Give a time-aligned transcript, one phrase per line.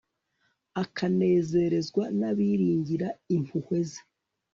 [0.83, 4.01] akanezerezwa n'abiringira impuhwe ze